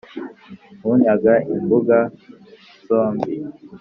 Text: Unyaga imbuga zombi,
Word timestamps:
Unyaga 0.91 1.33
imbuga 1.55 1.97
zombi, 2.85 3.33